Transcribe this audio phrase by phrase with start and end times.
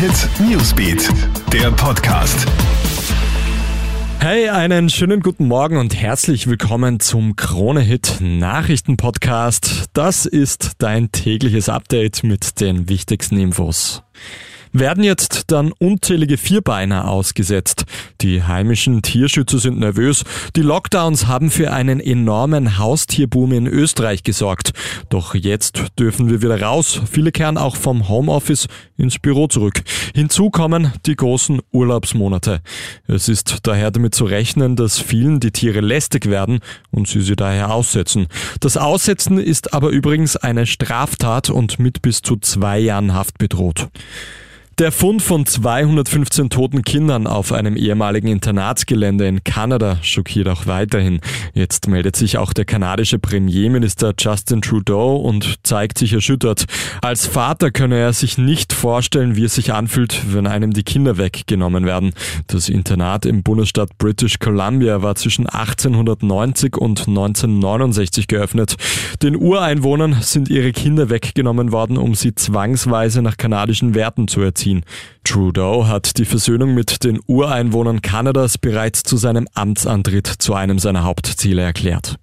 [0.00, 1.10] Hit Newsbeat,
[1.52, 2.46] der Podcast.
[4.18, 9.90] Hey, einen schönen guten Morgen und herzlich willkommen zum Krone Hit Nachrichten Podcast.
[9.92, 14.02] Das ist dein tägliches Update mit den wichtigsten Infos
[14.72, 17.84] werden jetzt dann unzählige Vierbeiner ausgesetzt.
[18.20, 20.24] Die heimischen Tierschützer sind nervös.
[20.56, 24.72] Die Lockdowns haben für einen enormen Haustierboom in Österreich gesorgt.
[25.08, 27.00] Doch jetzt dürfen wir wieder raus.
[27.10, 29.82] Viele kehren auch vom Homeoffice ins Büro zurück.
[30.14, 32.60] Hinzu kommen die großen Urlaubsmonate.
[33.06, 37.36] Es ist daher damit zu rechnen, dass vielen die Tiere lästig werden und sie sie
[37.36, 38.26] daher aussetzen.
[38.60, 43.88] Das Aussetzen ist aber übrigens eine Straftat und mit bis zu zwei Jahren Haft bedroht.
[44.80, 51.20] Der Fund von 215 toten Kindern auf einem ehemaligen Internatsgelände in Kanada schockiert auch weiterhin.
[51.52, 56.64] Jetzt meldet sich auch der kanadische Premierminister Justin Trudeau und zeigt sich erschüttert.
[57.02, 61.18] Als Vater könne er sich nicht vorstellen, wie es sich anfühlt, wenn einem die Kinder
[61.18, 62.14] weggenommen werden.
[62.46, 68.76] Das Internat im Bundesstaat British Columbia war zwischen 1890 und 1969 geöffnet.
[69.22, 74.69] Den Ureinwohnern sind ihre Kinder weggenommen worden, um sie zwangsweise nach kanadischen Werten zu erziehen
[74.70, 74.84] ziehen.
[75.24, 81.04] Trudeau hat die Versöhnung mit den Ureinwohnern Kanadas bereits zu seinem Amtsantritt zu einem seiner
[81.04, 82.16] Hauptziele erklärt.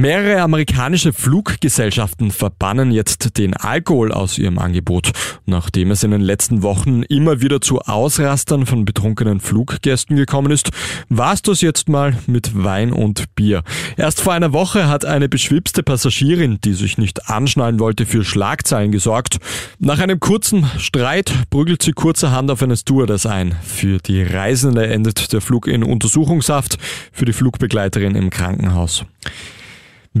[0.00, 5.10] Mehrere amerikanische Fluggesellschaften verbannen jetzt den Alkohol aus ihrem Angebot,
[5.44, 10.70] nachdem es in den letzten Wochen immer wieder zu Ausrastern von betrunkenen Fluggästen gekommen ist,
[11.08, 13.64] war es das jetzt mal mit Wein und Bier.
[13.96, 18.92] Erst vor einer Woche hat eine beschwipste Passagierin, die sich nicht anschnallen wollte, für Schlagzeilen
[18.92, 19.38] gesorgt.
[19.80, 23.56] Nach einem kurzen Streit prügelt sie kurzerhand auf eine Stewardess ein.
[23.64, 26.78] Für die Reisende endet der Flug in Untersuchungshaft,
[27.10, 29.04] für die Flugbegleiterin im Krankenhaus.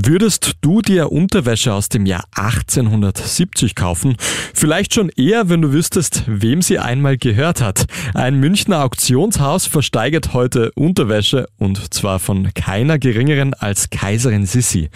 [0.04, 4.14] Würdest du dir Unterwäsche aus dem Jahr 1870 kaufen?
[4.54, 7.86] Vielleicht schon eher, wenn du wüsstest, wem sie einmal gehört hat.
[8.14, 14.88] Ein Münchner Auktionshaus versteigert heute Unterwäsche und zwar von keiner geringeren als Kaiserin Sissi.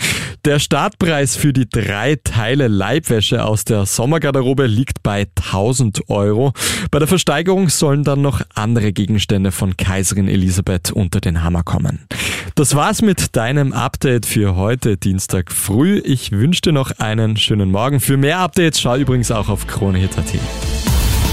[0.44, 6.52] Der Startpreis für die drei Teile Leibwäsche aus der Sommergarderobe liegt bei 1000 Euro.
[6.90, 12.00] Bei der Versteigerung sollen dann noch andere Gegenstände von Kaiserin Elisabeth unter den Hammer kommen.
[12.56, 15.98] Das war's mit deinem Update für heute, Dienstag früh.
[16.04, 18.00] Ich wünsche dir noch einen schönen Morgen.
[18.00, 20.24] Für mehr Updates schau übrigens auch auf KroneHit.at.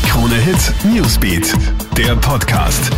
[0.08, 1.56] Krone Hit Newsbeat,
[1.98, 2.92] der Podcast.